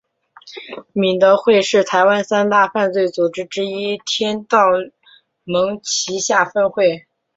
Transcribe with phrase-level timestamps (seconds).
[0.93, 4.63] 敏德会是台湾三大犯罪组织之一天道
[5.43, 7.05] 盟旗下分会。